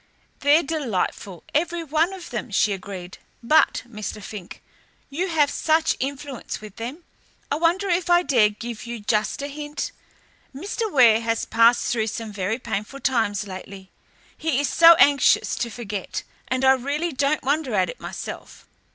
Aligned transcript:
"They're 0.39 0.63
delightful, 0.63 1.43
every 1.53 1.83
one 1.83 2.11
of 2.11 2.31
them," 2.31 2.49
she 2.49 2.73
agreed, 2.73 3.19
"but, 3.43 3.83
Mr. 3.87 4.19
Fink, 4.19 4.63
you 5.11 5.27
have 5.27 5.51
such 5.51 5.95
influence 5.99 6.59
with 6.59 6.77
them, 6.77 7.03
I 7.51 7.57
wonder 7.57 7.87
if 7.87 8.09
I 8.09 8.23
dare 8.23 8.49
give 8.49 8.87
you 8.87 8.99
just 8.99 9.43
a 9.43 9.47
hint? 9.47 9.91
Mr. 10.55 10.91
Ware 10.91 11.21
has 11.21 11.45
passed 11.45 11.91
through 11.93 12.07
some 12.07 12.33
very 12.33 12.57
painful 12.57 12.99
times 13.01 13.45
lately. 13.45 13.91
He 14.35 14.59
is 14.59 14.67
so 14.67 14.95
anxious 14.95 15.55
to 15.57 15.69
forget, 15.69 16.23
and 16.47 16.65
I 16.65 16.71
really 16.71 17.11
don't 17.11 17.43
wonder 17.43 17.75
at 17.75 17.87
it 17.87 17.99
myself. 17.99 18.65